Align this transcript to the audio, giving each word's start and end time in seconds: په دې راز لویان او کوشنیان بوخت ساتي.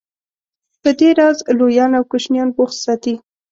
په 0.81 0.89
دې 0.99 1.09
راز 1.19 1.37
لویان 1.59 1.91
او 1.97 2.03
کوشنیان 2.11 2.49
بوخت 2.55 2.77
ساتي. 2.85 3.15